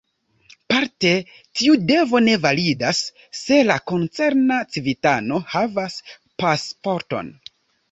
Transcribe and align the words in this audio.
Parte 0.71 1.09
tiu 1.59 1.75
devo 1.91 2.21
ne 2.29 2.37
validas, 2.45 3.03
se 3.41 3.61
la 3.69 3.77
koncerna 3.93 4.59
civitano 4.73 5.41
havas 5.59 6.01
pasporton. 6.45 7.33